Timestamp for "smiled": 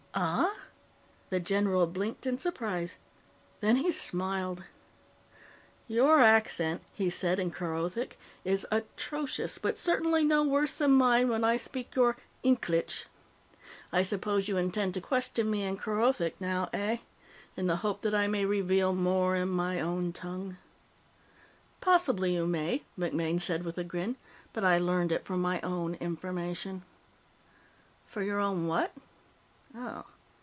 3.93-4.65